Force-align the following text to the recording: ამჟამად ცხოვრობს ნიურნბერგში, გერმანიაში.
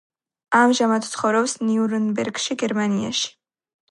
ამჟამად 0.59 1.05
ცხოვრობს 1.09 1.53
ნიურნბერგში, 1.69 2.57
გერმანიაში. 2.65 3.29